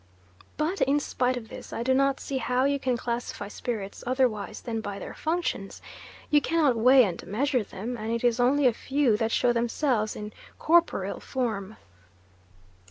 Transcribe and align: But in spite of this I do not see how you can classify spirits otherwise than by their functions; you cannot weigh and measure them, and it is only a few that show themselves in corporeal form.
But 0.57 0.81
in 0.81 0.99
spite 0.99 1.37
of 1.37 1.49
this 1.49 1.71
I 1.71 1.83
do 1.83 1.93
not 1.93 2.19
see 2.19 2.39
how 2.39 2.63
you 2.65 2.79
can 2.79 2.97
classify 2.97 3.47
spirits 3.47 4.03
otherwise 4.07 4.61
than 4.61 4.81
by 4.81 4.97
their 4.97 5.13
functions; 5.13 5.79
you 6.31 6.41
cannot 6.41 6.75
weigh 6.75 7.03
and 7.03 7.23
measure 7.27 7.63
them, 7.63 7.95
and 7.97 8.11
it 8.11 8.23
is 8.23 8.39
only 8.39 8.65
a 8.65 8.73
few 8.73 9.15
that 9.17 9.31
show 9.31 9.53
themselves 9.53 10.15
in 10.15 10.33
corporeal 10.57 11.19
form. 11.19 11.77